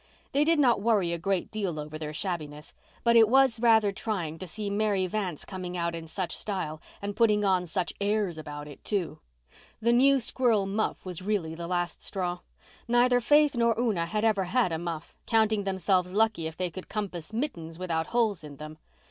They 0.31 0.43
did 0.43 0.57
not 0.57 0.81
worry 0.81 1.13
a 1.13 1.19
great 1.19 1.51
deal 1.51 1.79
over 1.79 1.99
their 1.99 2.11
shabbiness; 2.11 2.73
but 3.03 3.15
it 3.15 3.29
was 3.29 3.59
rather 3.59 3.91
trying 3.91 4.39
to 4.39 4.47
see 4.47 4.67
Mary 4.67 5.05
Vance 5.05 5.45
coming 5.45 5.77
out 5.77 5.93
in 5.93 6.07
such 6.07 6.35
style 6.35 6.81
and 7.03 7.15
putting 7.15 7.45
on 7.45 7.67
such 7.67 7.93
airs 8.01 8.39
about 8.39 8.67
it, 8.67 8.83
too. 8.83 9.19
The 9.79 9.93
new 9.93 10.19
squirrel 10.19 10.65
muff 10.65 11.05
was 11.05 11.21
really 11.21 11.53
the 11.53 11.67
last 11.67 12.01
straw. 12.01 12.39
Neither 12.87 13.21
Faith 13.21 13.53
nor 13.53 13.79
Una 13.79 14.07
had 14.07 14.25
ever 14.25 14.45
had 14.45 14.71
a 14.71 14.79
muff, 14.79 15.15
counting 15.27 15.65
themselves 15.65 16.13
lucky 16.13 16.47
if 16.47 16.57
they 16.57 16.71
could 16.71 16.89
compass 16.89 17.31
mittens 17.31 17.77
without 17.77 18.07
holes 18.07 18.43
in 18.43 18.55
them. 18.55 18.79